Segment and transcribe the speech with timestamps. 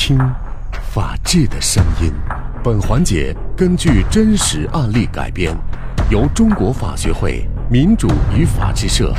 [0.00, 0.16] 听
[0.92, 2.12] 法治的声音。
[2.62, 5.52] 本环节根据真实案例改编，
[6.08, 9.12] 由中国法学会民主与法治社、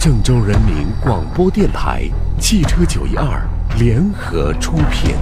[0.00, 2.08] 郑州人民广播电台、
[2.40, 3.46] 汽车九一二
[3.78, 5.14] 联合出品。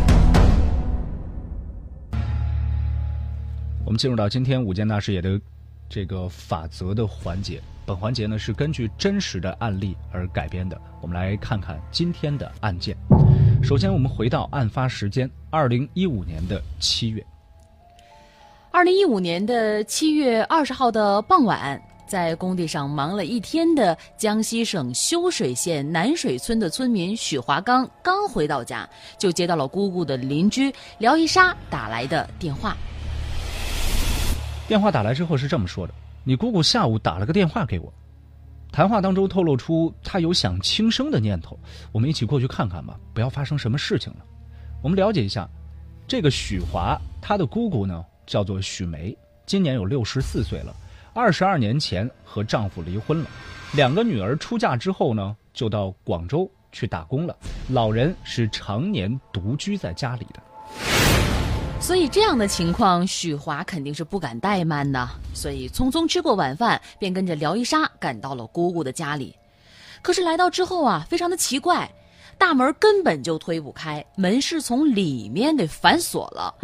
[3.85, 5.41] 我们进入到今天五件大事业的
[5.91, 7.61] 这个法则的环节。
[7.85, 10.81] 本环节呢是根据真实的案例而改编的。
[11.01, 12.97] 我们来看看今天的案件。
[13.63, 17.27] 首先，我们回到案发时间，二零一五年的七月。
[18.71, 28.89] 二零一五年的七月二十号的傍晚，在工地上忙了一天的江西省修水县南水村的村民许华刚刚回到家，
[29.19, 32.77] 就接到了姑姑的邻居廖一莎打来的电话。
[34.71, 37.93] 电话打来之后是这么说的：“你姑姑下午打了个电话给我，
[38.71, 41.59] 谈话当中透露出她有想轻生的念头，
[41.91, 44.19] 我们一起过去看看吧，不要发生什么事情了。”
[44.81, 45.49] 我们了解一下，
[46.07, 48.05] 这个许华她的姑姑呢？
[48.29, 49.13] 叫做许梅，
[49.45, 50.73] 今年有六十四岁了。
[51.13, 53.27] 二十二年前和丈夫离婚了，
[53.75, 57.37] 两个女儿出嫁之后呢，就到广州去打工了。
[57.71, 60.41] 老人是常年独居在家里的。
[61.81, 69.35] 所以这样的情况，许华肯定是不敢怠慢的，所以匆匆吃过晚饭，便跟着廖一莎赶到了姑姑的家里。
[70.01, 71.91] 可是来到之后啊，非常的奇怪，
[72.39, 76.55] 大门根本就推不开，门是从里面给反锁了。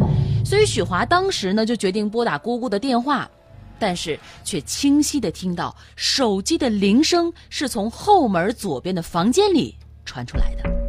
[0.45, 3.29] 所以许华当时呢就决定拨打姑姑的电话，
[3.77, 10.86] 但是却清晰的听到手机的铃声是从后门左边的房间里传出来的。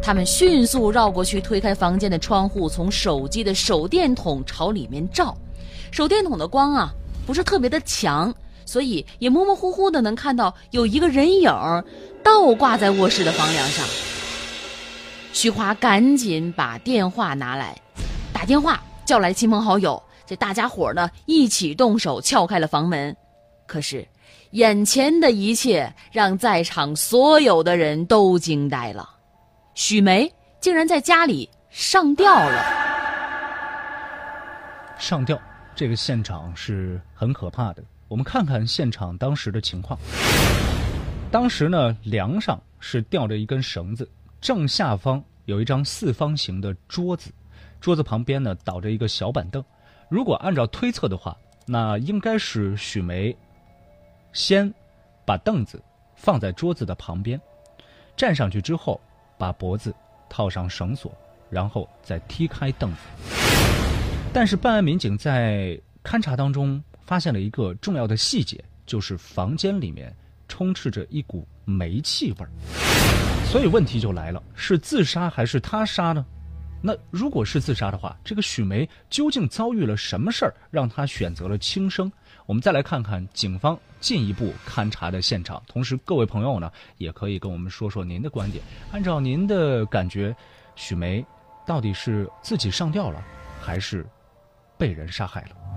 [0.00, 5.36] 他们迅速绕过去推开房间的窗户，从手机的手电筒朝里面照，
[5.90, 6.90] 手电筒的光啊
[7.26, 11.50] 不是特别的强，所以也模模糊糊的能看到有一个人影
[12.22, 13.86] 倒挂在卧室的房梁上。
[15.32, 17.78] 徐华赶紧把电话拿来。
[18.32, 23.14] 打电话叫来亲朋好友，这大家伙呢一起动手撬开了房门，
[23.66, 24.06] 可是
[24.52, 29.08] 眼前的一切让在场所有的人都惊呆了，
[29.78, 32.64] 许梅竟然在家里上吊了。
[34.98, 35.40] 上吊，
[35.72, 37.84] 这个现场是很可怕的。
[38.08, 39.96] 我们看看现场当时的情况。
[41.30, 47.30] 当时呢，梁上是吊着一根绳子，正下方有一张四方形的桌子。
[47.80, 49.64] 桌子旁边呢倒着一个小板凳，
[50.08, 53.32] 如果按照推测的话，那应该是许梅
[54.32, 54.74] 先
[55.24, 55.80] 把凳子
[56.16, 57.40] 放在桌子的旁边，
[58.16, 59.00] 站上去之后
[59.38, 59.94] 把脖子
[60.28, 61.10] 套上绳索，
[61.48, 62.98] 然后再踢开凳子。
[64.32, 70.14] 但是办案民警在勘查当中发现了一个重要的细节，就是房间里面
[70.48, 72.50] 充斥着一股煤气味儿。
[73.46, 76.26] 所以问题就来了：是自杀还是他杀呢？
[76.80, 82.10] 那如果是自杀的话，这个许梅究竟遭遇了什么事儿，让她选择了轻生？
[82.46, 85.62] 我们再来看看警方进一步勘查的现场。
[85.66, 88.62] 同时，各位朋友呢，也可以跟我们说说您的观点。
[88.92, 90.34] 按照您的感觉，
[90.76, 91.24] 许梅
[91.66, 93.22] 到底是自己上吊了，
[93.60, 94.06] 还是
[94.78, 95.67] 被人杀害了？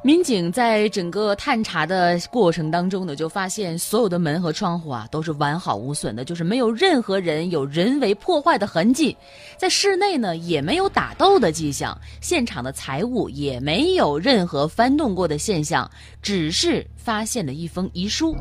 [0.00, 9.16] 民警在整个探查的过程当中呢，就发现所有的门和窗户啊都是完好无损的，就是没有任何人有人为破坏的痕迹。
[9.56, 15.90] 在室内呢也没有打斗的迹象，现场的财物也没有任何翻动过的现象，
[16.22, 18.36] 只是发现了一封遗书。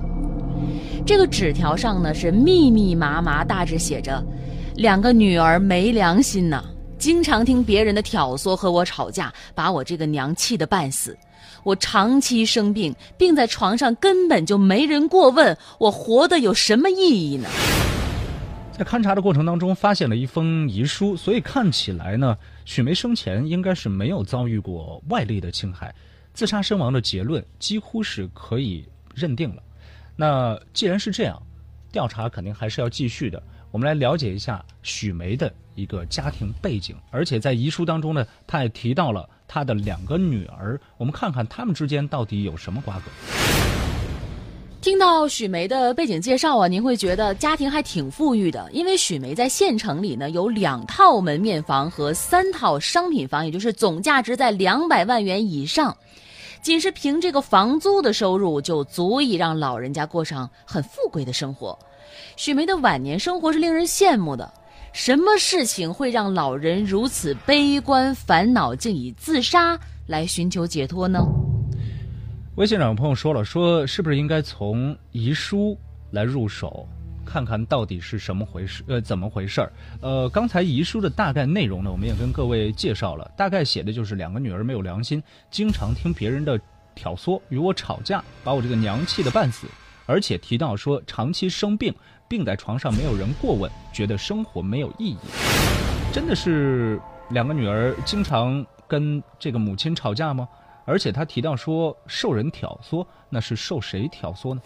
[1.08, 4.24] 这个纸条上呢是密密麻麻，大致写着
[4.78, 6.64] ：“两个女儿没良心呐，
[7.00, 11.18] 经常听别人的挑唆和我吵架，把我这个娘气得半死。”
[11.64, 17.50] 我长期生病，病在床上，根本就没人过问我活的有什么意义呢？
[18.72, 25.94] 在勘查的过程当中，发现了一封遗书，所以看起来呢，许梅生前应该是没有遭遇过外力的侵害，
[26.34, 28.86] 自杀身亡的结论几乎是可以
[29.16, 29.64] 认定了。
[30.16, 31.42] 那既然是这样，
[31.92, 33.42] 调查肯定还是要继续的。
[33.72, 39.28] 我们来了解一下许梅的一个家庭背景，而且在遗书当中呢，他也提到了。
[39.58, 43.06] 他的两个女儿，我们看看他们之间到底有什么瓜葛。
[44.82, 55.98] 听到许梅的背景介绍啊，您会觉得家庭还挺富裕的，因为许梅在县城里呢有两套门面房和三套商品房，也就是总价值在两百万元以上，
[56.62, 61.78] 仅是凭这个房租的收入就足以让老人家过上很富贵的生活。
[62.36, 64.54] 许梅的晚年生活是令人羡慕的。
[64.98, 71.24] 什么事情会让老人如此悲观烦恼，竟以自杀来寻求解脱呢？
[72.56, 75.78] 微信上有朋友说了，说是不是应该从遗书
[76.10, 76.88] 来入手？
[77.24, 79.72] 看看到底是什么回事，呃，怎么回事儿？
[80.02, 85.22] 呃，刚才遗书的大概内容呢，我们也跟各位介绍了，大概写的就是两个女儿没有良心，
[85.52, 86.60] 经常听别人的
[86.96, 89.68] 挑唆，与我吵架，把我这个娘气得半死，
[90.08, 91.94] 而且提到说长期生病，
[92.28, 95.18] 病在床上没有人过问，觉得生活没有意义。
[96.14, 100.48] 真的是两个女儿经常跟这个母亲吵架吗？
[100.86, 104.62] 而且他提到说受人挑唆，那是受谁挑唆呢？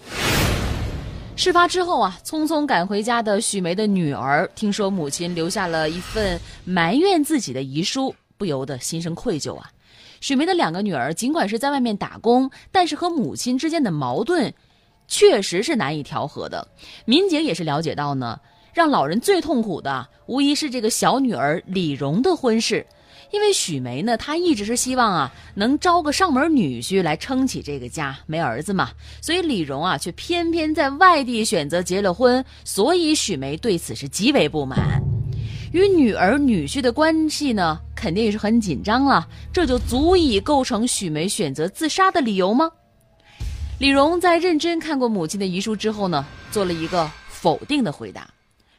[1.36, 9.72] 事发之后啊，匆匆赶回家的许梅的女儿听说母亲留下了一份埋怨自己的遗书，不由得心生愧疚啊。
[10.20, 14.54] 许梅的两个女儿尽管是在外面打工，但是和母亲之间的矛盾，
[15.12, 16.66] 确实是难以调和的。
[17.04, 18.40] 民警也是了解到呢，
[18.74, 22.88] 让老人最痛苦的，无疑是这个小女儿李荣的婚事。
[23.32, 28.90] 因为许梅呢，她一直是希望啊，能招个上门女婿来撑起这个家，没儿子嘛，
[29.22, 35.02] 所以李荣啊，却偏偏在外地选择结了婚，所以许梅对此是极为不满。
[35.74, 42.70] 与女儿女婿的关系呢，肯定也是很紧张了，这就足以构成许梅选择自杀的理由吗？
[43.82, 48.30] 李荣在认真看过母亲的遗书之后呢，做了一个否定的回答。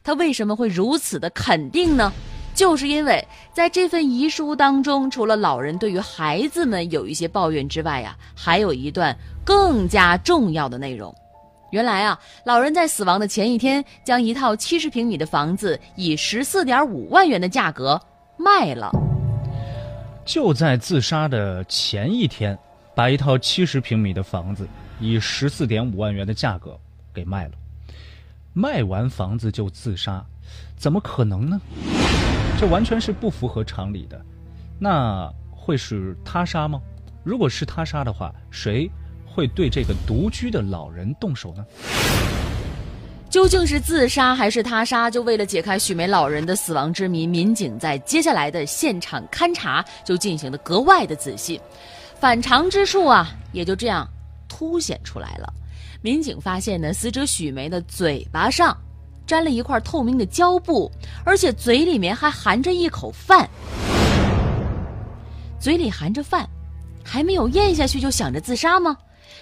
[0.04, 2.12] 他为什么会如此的肯定呢？
[2.54, 11.12] 就是因为在这份遗书当中，除了老人对于孩子们有一些抱怨之外呀，还有一段更加重要的内容。
[11.72, 18.00] 原来啊，老人在死亡的前一天，将一套七十平米的房子以十四点五万元的价格
[18.36, 18.88] 卖了。
[20.24, 22.56] 就在自杀的前一天，
[22.94, 24.64] 把一套七十平米的房子
[25.02, 26.78] 以十四点五万元的价格
[27.12, 27.52] 给卖了。
[28.54, 30.24] 卖完房子就自杀，
[30.76, 31.60] 怎么可能呢？
[32.58, 34.24] 这完全是不符合常理的，
[34.78, 36.80] 那会是他杀吗？
[37.24, 38.88] 如果是他杀的话，谁
[39.26, 41.64] 会对这个独居的老人动手呢？
[43.30, 45.10] 究竟是自杀还是他杀？
[45.10, 51.58] 就为了解开许梅老人的死亡之谜，民警在接下来的现场勘查就进行的格外的仔细，
[52.20, 54.06] 反常之处啊，也就这样
[54.62, 55.52] 凸显出来了。
[56.02, 58.76] 民警发现呢，死者许梅的嘴巴上。
[59.26, 60.90] 粘了一块透明的胶布，
[61.24, 63.48] 而且嘴里面还含着一口饭。
[65.58, 66.48] 嘴里含着饭，
[67.04, 68.96] 还没有咽下去就想着自杀吗？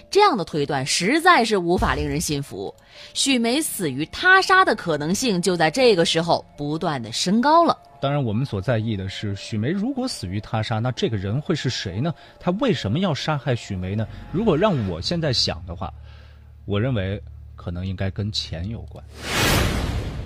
[0.09, 2.73] 这样的推断实在是无法令人信服。
[3.13, 7.77] 许梅死于他杀的可能性就在这个时候不断的升高了。
[8.01, 12.11] 当然，我们所在意的是，许梅如果死于他杀，那这个人会是谁呢？
[12.39, 14.07] 他为什么要杀害许梅呢？
[14.31, 15.93] 如果让我现在想的话，
[16.65, 17.21] 我认为
[17.55, 19.03] 可能应该跟钱有关。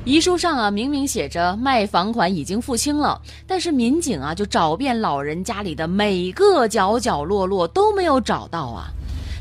[0.05, 8.87] 遗书上啊，明明写着卖房款已经付清了，但是民警啊就找遍老人家里的每个角角落落都没有找到啊，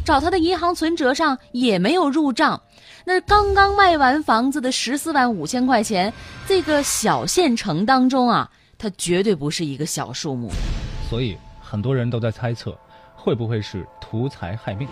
[0.05, 2.61] 找他的银行存折上也没有入账。
[3.07, 6.13] 那刚刚卖完房子的十四万五千块钱，
[6.47, 10.51] 这个小县城当中啊，它绝对不是一个小数目。
[11.09, 12.79] 所以很多人都在猜测，
[13.15, 14.87] 会不会是图财害命？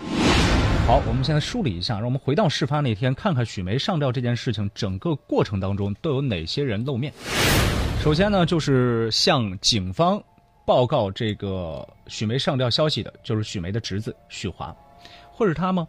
[0.87, 7.13] 好，我们现在梳理一下，让我们回到事发那天，看看许梅上吊这件事情整个过程当中都有哪些人露面。
[8.03, 10.21] 首先呢，就是向警方
[10.65, 14.75] 报告这个许梅上吊消息的，就是许梅的侄子许华，
[15.43, 15.85] 会是他吗？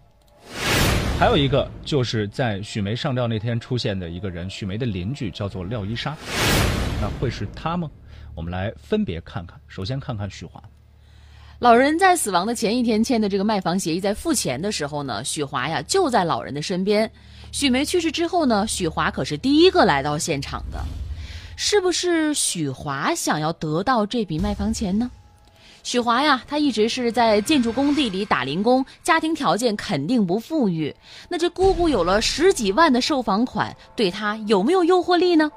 [1.16, 6.16] 还有一个就是在许梅上吊那天出现的一个人，许梅的邻居叫做廖一莎，
[7.00, 7.88] 那会是他吗？
[8.34, 10.60] 我们来分别看看，首先看看许华。
[11.60, 17.08] 老人在死亡的前一天签的这个卖房协议，在付钱的时候呢，许华呀就在老人的身边。
[17.52, 20.84] 许梅去世之后呢，许华可是第一个来到现场的，
[21.56, 25.08] 是不是许华想要得到这笔卖房钱呢？
[25.84, 30.92] 许华呀，他一直是在建筑工地里打零工，家庭条件肯定不富裕。
[31.28, 35.52] 那这姑姑有了十几万的售房款，对他有没有诱惑力呢？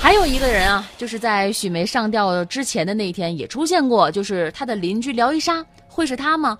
[0.00, 6.58] 还有一个人啊，就是在许梅上吊之前的那天也出现过，就是他的邻居廖一莎，会是他吗？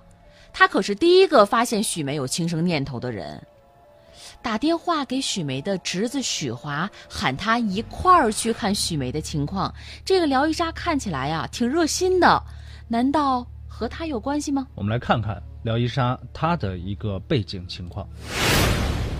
[0.53, 3.41] 他可是第一个发现许梅有轻生念头的人，
[4.41, 9.73] 打电话给许梅的侄子许华，喊他一块儿去看许梅的情况。
[10.05, 12.41] 这个廖一莎看起来呀挺热心的，
[12.87, 14.65] 难道和他有关系吗？
[14.75, 18.07] 我们来看看廖一莎她的一个背景情况。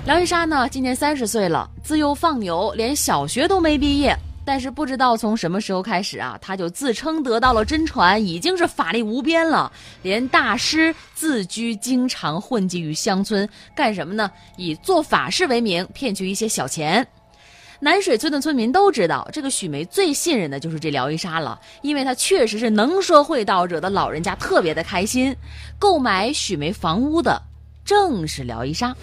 [0.05, 4.17] 廖一莎呢，今年三十岁了，自幼放牛，连小学都没毕业。
[4.49, 9.71] 但是不知道从什么时候开始啊，他就自称得到了真传，已经是法力无边了。
[10.01, 14.31] 连大师自居，经常混迹于乡村，干什么呢？
[14.57, 17.07] 以做法事为名，骗取一些小钱。
[17.79, 25.31] 南水村的村民都知道，这个许梅最信任的就是这廖一莎了，因为她确实是能说会道，惹得老人家特别的开心。
[25.77, 27.39] 购买许梅房屋的
[27.85, 28.95] 正是廖一莎。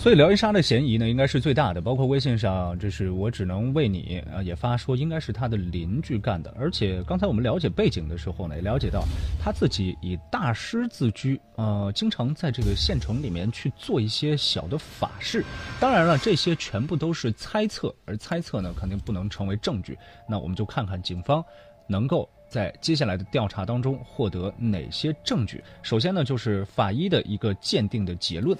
[0.00, 1.80] 所以廖一莎的嫌疑呢，应该是最大的。
[1.82, 6.50] 包括微信上，这是我只能为你啊，也发说应该是他的邻居干的。
[6.58, 9.04] 而且刚才我们了解背景的时候呢，也了解到
[9.38, 15.44] 他自己以大师自居，呃，经常在这个县城里面去做一些小的法事。
[15.78, 19.98] 当然了，这些全部都是猜测，而猜测呢，肯定不能成为证据。
[20.26, 21.44] 那我们就看看警方
[21.86, 25.62] 能够在接下来的调查当中获得哪些证据。
[25.82, 28.56] 首先呢，就是法医的一个鉴定的结论。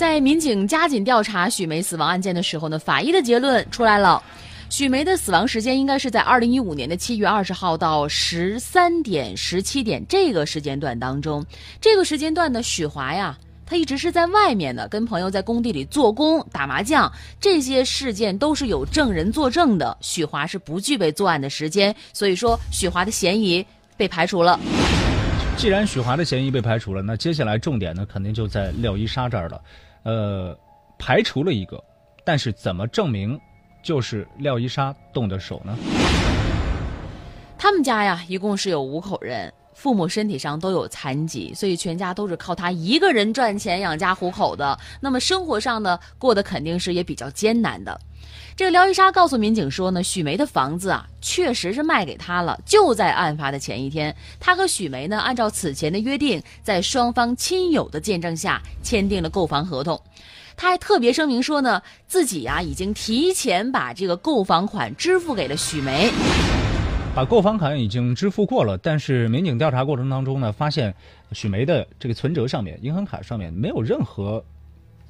[0.00, 4.22] 在民警加紧调查许梅死亡案件的时候呢，法医的结论出来了，
[4.70, 11.44] 许梅的死亡时间应该是在二零一五年的七月二十号到十三点十七点这个时间段当中。
[11.82, 19.94] 这个时间段呢，许华呀，他一直是在外面的，跟朋友在工地里做工、打麻将，这些事件都是有证人作证的。
[20.00, 23.62] 许华是不具备作案的时间，所以说许华的嫌疑
[23.98, 24.58] 被排除了。
[25.58, 29.60] 既然许华的嫌疑被排除了，那接下来重点呢，肯定就在廖一莎这儿了。
[30.02, 30.56] 呃，
[30.98, 31.82] 排除了一个，
[32.24, 33.38] 但是怎么证明
[33.82, 35.76] 就是廖一莎动的手呢？
[37.58, 44.78] 他们家呀，一共是有五口人，父母身体上都有残疾，所以全家都是靠他一个人赚钱养家糊口的。
[45.00, 47.98] 那么生活上呢，过得肯定是也比较艰难的。
[48.54, 52.60] 这个廖一莎告诉民警说呢，许梅的房子啊，确实是卖给他了。
[52.66, 59.98] 就在案发的前一天，他和许梅呢，按照此前的约定，在双方亲友的见证下签订了购房合同。
[60.58, 66.12] 他还特别声明说呢，自己呀已经提前把这个购房款支付给了许梅，
[67.24, 68.78] 购房款已经支付过了。
[68.78, 70.94] 但是民警调查过程当中呢，发现
[71.32, 74.44] 许梅的这个存折上面、银行卡上面没有任何。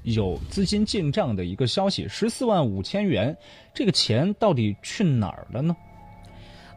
[0.03, 3.37] 有资金进账的一个消息，十四万五千元，
[3.75, 5.77] 这个钱到底去哪儿了呢？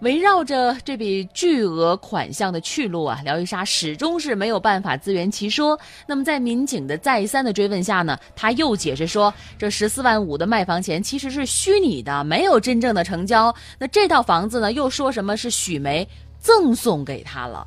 [0.03, 5.79] 围绕着这笔巨额款项的去路啊，廖一莎始终是没有办法自圆其说。
[6.05, 13.53] 那么在民警的再三的追问下呢，他又解释说，这十四万五的卖房钱其实是虚拟的，没有真正的成交。
[13.79, 16.05] 那这套房子呢，又说什么是许梅
[16.37, 17.65] 赠送给他了。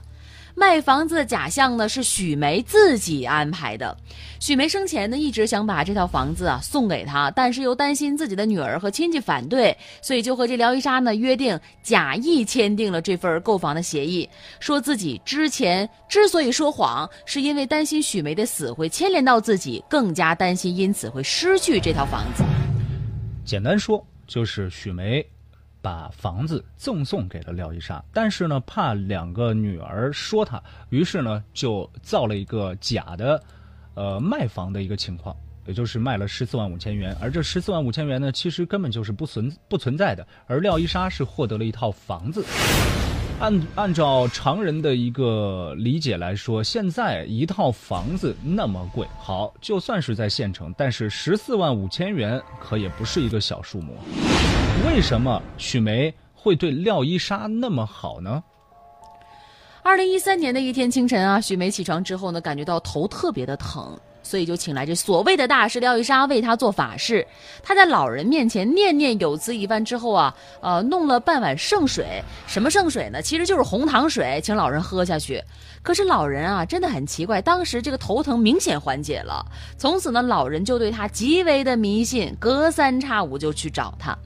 [0.59, 3.95] 卖房子的假象呢，是许梅自己安排的。
[4.41, 14.27] 许梅生前呢，一直想把这套房子啊送给他，但是又担心自己的女儿和亲戚反对，所以就和这廖一莎呢约定，假意签订了这份购房的协议，
[14.59, 22.43] 说自己之前之所以说谎，是因为担心许梅的死会牵连到自己，更加担心因此会失去这套房子。
[23.45, 25.23] 简单说，就是许梅。
[25.87, 33.41] 把房子赠送给了廖一莎，但是呢，怕两个女儿说他，于是呢，就造了一个假的，
[33.95, 42.45] 呃，卖房的一个情况，也就是卖了十四万五千元，而这十四万五千元呢，其实根本就是不存不存在的，而廖一莎是获得了一套房子。
[43.39, 53.95] 按按照常人的一个理解来说，现在一套房子那么贵，好，就算是在县城，但是十四万五千元可也不是一个小数目。
[54.87, 58.43] 为什么许梅会对廖一莎那么好呢？
[59.83, 63.99] 二零一三年的一天清晨啊，许梅起床之后呢，感觉到头特别的疼。
[64.27, 67.25] 所以就请来这所谓的大师廖玉莎为他做法事。
[67.63, 72.21] 他在老人面前念念有词一番之后啊，呃，弄了半碗圣水。
[72.49, 73.23] 什么圣水呢？
[73.23, 75.41] 其实就是红糖水，请老人喝下去。
[75.83, 79.47] 可是老人啊，真的很奇怪，当时这个头疼明显缓解了。
[79.79, 84.17] 从此呢，老人就对他极为的迷信，隔三差五就去找他。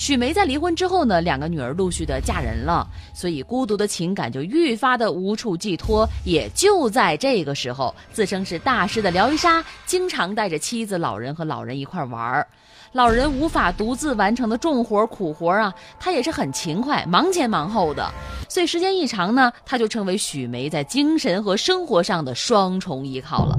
[0.00, 6.08] 许梅在离婚之后呢，两个女儿陆续的嫁人了，所以孤独的情感就愈发的无处寄托。
[6.24, 12.48] 也就在这个时候，自称是大师的廖一莎经常带着妻子、老人和老人一块玩儿。
[12.92, 18.10] 老人无法独自完成的重活苦活啊，他也是很勤快，忙前忙后的。
[18.48, 23.54] 所以时间一长呢，他就成为许梅在精神和生活上的双重依靠了。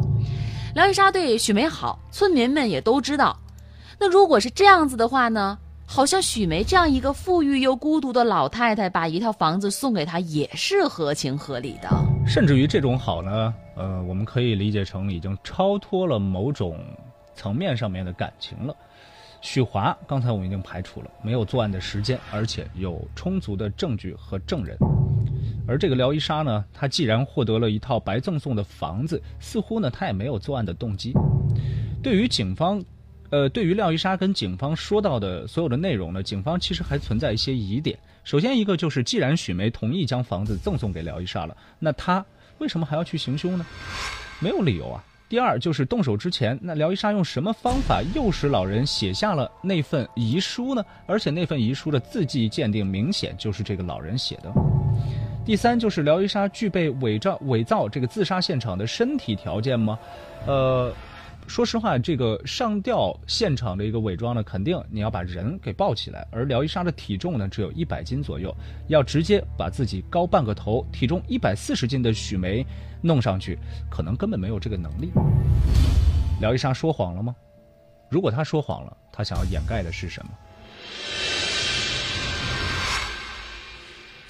[0.73, 3.37] 廖一莎对许梅好，村民们也都知道。
[3.99, 5.59] 那如果是这样子的话呢？
[5.93, 11.89] 好像许梅这样一个富裕又孤独的老太太，把一套房子送给她也是合情合理的。
[12.25, 16.79] 甚至于这种好呢，呃，我们可以理解成已经超脱了某种
[17.35, 18.73] 层面上面的感情了。
[19.41, 24.77] 许华刚才我们已经排除了没有作案的时间，而且有充足的证据和证人。
[25.67, 31.13] 而这个廖一莎呢，她既然获得了一套白赠送的房子，似乎呢她也没有作案的动机。
[32.01, 32.81] 对于警方。
[33.31, 37.97] 呃，对于廖一莎跟警方说到的所有的内容呢，警方其实还存在一些疑点。
[38.25, 42.23] 首先一个就是，既然许梅同意将房子赠送给廖一莎了，那她
[42.57, 43.65] 为什么还要去行凶呢？
[44.39, 45.01] 没有理由啊。
[45.29, 50.83] 第二就是动手之前，那廖一莎用什么方法诱使老人写下了那份遗书呢？
[51.07, 54.51] 而且那份遗书的字迹鉴定明显就是这个老人写的。
[55.45, 59.97] 第三就是廖一莎具备伪造伪造这个自杀现场的身体条件吗？
[60.45, 60.93] 呃。
[61.51, 68.55] 说实话，这个上吊现场的一个伪装呢，肯定你要把人给抱起来，而廖一莎的体重呢只有一百斤左右，
[68.87, 72.65] 要直接把自己高半个头、体重一百四十斤的许梅
[73.01, 75.11] 弄上去，可能根本没有这个能力。
[76.39, 77.35] 廖一莎说谎了吗？
[78.09, 80.31] 如果她说谎了，她想要掩盖的是什么？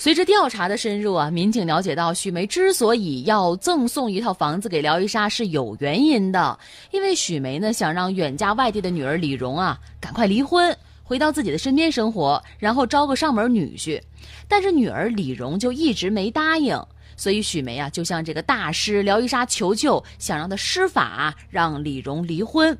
[0.01, 6.58] 随着调查的深入啊，民警了解到，许梅之所以要赠送一套房子给廖一莎是有原因的，
[6.89, 14.01] 因为许梅呢想让远嫁外地的女儿李荣啊赶快离婚，回到自己的身边生活，然后招个上门女婿。
[14.48, 16.84] 但是女儿李荣就一直没答应，
[17.15, 22.75] 所以许梅啊就向这个大师廖一莎求救，想让他施法让李荣离婚。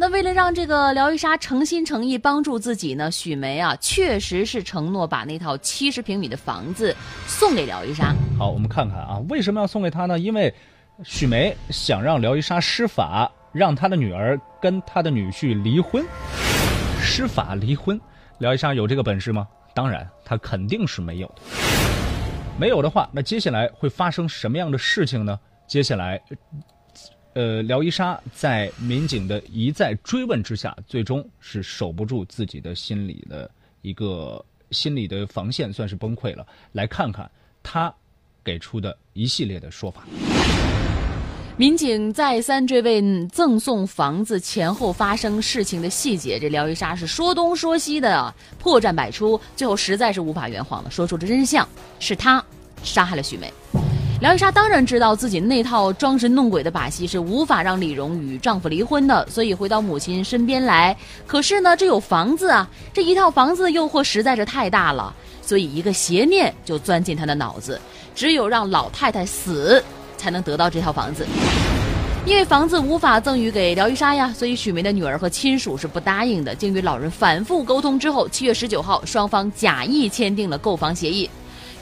[0.00, 6.94] 那为了让这个廖一莎诚心诚意帮助自己呢，许梅啊，确实是承诺把那套七十平米的房子
[7.26, 8.14] 送给廖一莎。
[8.38, 10.16] 好，我们看看啊，为什么要送给她呢？
[10.16, 10.54] 因为
[11.02, 16.06] 许梅想让廖一莎施法，让她的女儿跟她的女婿离婚。
[17.02, 18.00] 施法离婚，
[18.38, 19.48] 廖一莎有这个本事吗？
[19.74, 21.42] 当然，她肯定是没有的。
[22.56, 25.36] 没有的话，那接下来会发生什么样的事情呢？
[25.66, 26.22] 接下来。
[27.38, 33.48] 呃，廖一莎在民警的一再追问之下，最终是守不住自己的心理的
[33.80, 36.44] 一个心理的防线，算是崩溃了。
[36.72, 37.30] 来看看
[37.62, 37.94] 他
[38.42, 40.02] 给出的一系列的说法。
[41.56, 51.68] 民警再三追问赠送房子前后发生事情的细节，这廖一莎是说东说西的，破绽百出，最后实在是无法圆谎了，说出这真相，
[52.00, 52.44] 是他
[52.82, 53.52] 杀害了许梅。
[54.20, 60.96] 廖一莎当然知道自己那套装神弄鬼的把戏是无法让李荣与丈夫离婚的，所以回到母亲身边来。
[61.24, 67.80] 可是呢，这有房子啊，这一套房子的诱惑实在是太大了，所以一个邪念就钻进她的脑子，
[68.12, 69.80] 只有让老太太死，
[70.16, 71.24] 才能得到这套房子。
[72.26, 76.52] 因为房子无法赠予给廖一莎呀，所以许梅的女儿和亲属是不答应的。
[76.56, 81.30] 经与老人反复沟通之后，七月十九号，双方假意签订了购房协议。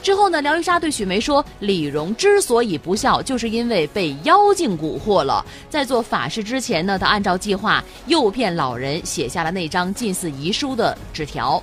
[0.07, 5.45] 之后呢，廖一莎对许梅说：“李荣之所以不孝，就是因为被妖精蛊惑了。
[5.69, 11.61] 在做法事之前呢，他按照计划诱骗老人写下了那张近似遗书的纸条。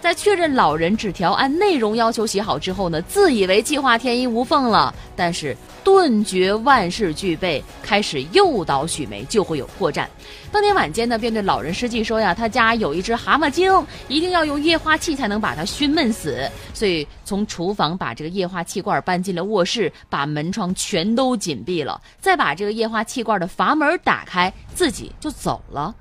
[0.00, 10.06] 在确认老人纸条按内容要求写好之后呢，自以为计划天衣无缝了，但是。”顿觉万事俱备，开始诱导许梅，就会有破绽。
[10.52, 13.72] 当天晚间呢，便对老人施计说呀：“他家有一只蛤蟆精，
[14.06, 25.94] 一定要用液化气才能把它熏闷死。”所以从厨房把这个液化气罐搬进了卧室，把门窗全都紧闭了，再把这个液化气罐的阀门打开，自己就走了。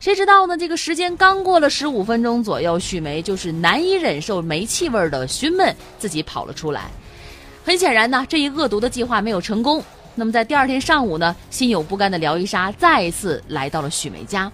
[0.00, 0.56] 谁知道呢？
[0.56, 6.90] 这个时间刚过了十五分钟左右，许梅就是难以忍受煤气味的熏闷，自己跑了出来。
[7.62, 9.84] 很显然呢，这一恶毒的计划没有成功。
[10.14, 14.50] 那么在第二天上午呢，心有不甘的廖一莎再次来到了许梅家。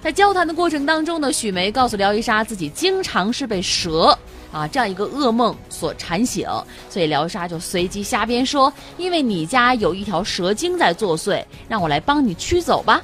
[0.00, 4.18] 在交谈的过程当中呢，许梅告诉廖一莎，自己经常是被蛇
[4.50, 6.44] 啊这样一个噩梦所缠醒，
[6.90, 13.00] 所以廖一莎就随机瞎编说：“因为你家有一条蛇精在作祟，让我来帮你驱走吧。”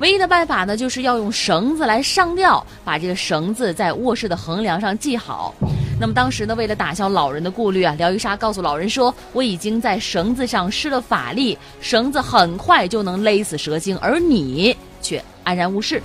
[0.00, 5.52] 唯一的办法呢，就是要用绳子来上吊，把这个绳子在卧室的横梁上系好。
[6.00, 16.00] 那么当时呢，为了打消老人的顾虑啊，廖一莎告诉老人说：“我已经在绳子上施了法力，绳子很快就能勒死蛇精，而你却安然无事。”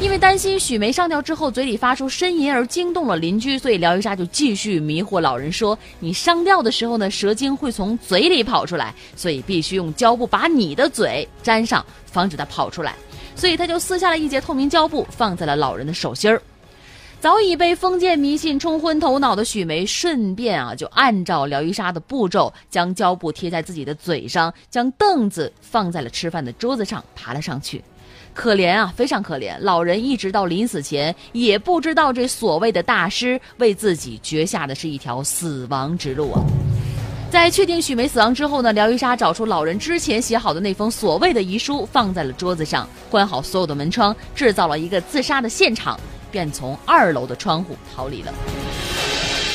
[0.00, 12.94] 因为担心许梅上吊之后嘴里发出呻吟而惊动了邻居，所以廖一莎就继续迷惑老人说：“你上吊的时候呢，蛇精会从嘴里跑出来，所以必须用胶布把你的嘴粘上，防止它跑出来。”
[13.38, 16.42] 所以他就撕下了一截透明胶布，放在了老人的手心儿。
[17.20, 27.82] 早已被封建迷信冲昏头脑的许梅，顺便啊就按照廖一莎的步骤，将胶布贴在自己的嘴上，将凳子放在了吃饭的桌子上，爬了上去。
[28.34, 29.56] 可怜啊，非常可怜！
[29.58, 36.44] 老人一直到临死前也不知道，这所谓的大师为自己绝下的是一条死亡之路啊。
[37.30, 45.98] 在确定许梅死亡之后呢，廖一莎找出老人之前写好的那封所谓的遗书，放在了桌子上，关好所有的门窗，制造了一个自杀的现场。
[46.30, 48.30] 便从二楼的窗户逃离了。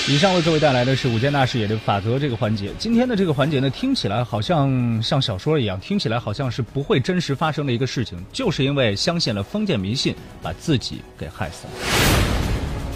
[0.10, 2.72] 以上为各位带来的是五件大视野的法则这个环节。
[2.80, 11.74] 今天的这个环节呢，听起来好像像小说一样，听起来好像是不会真实发生的一个事情，就是因为相信了封建迷信，把自己给害死了。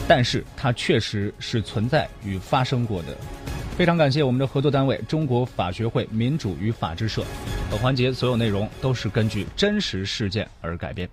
[0.07, 3.15] 但是它确实是存在与发生过的。
[3.77, 7.23] 非常感谢我们的合作单位中国法学会民主与法制社。
[7.69, 11.07] 本环节所有内容都是根据真实事件而改编。